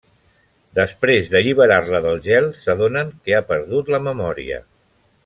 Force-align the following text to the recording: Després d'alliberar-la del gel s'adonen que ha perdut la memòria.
Després 0.77 1.27
d'alliberar-la 1.33 2.01
del 2.05 2.17
gel 2.29 2.49
s'adonen 2.63 3.13
que 3.27 3.37
ha 3.37 3.43
perdut 3.53 3.93
la 3.97 4.01
memòria. 4.09 4.59